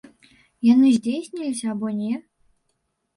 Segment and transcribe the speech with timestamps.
[0.67, 2.13] Яны здзейсніліся або не?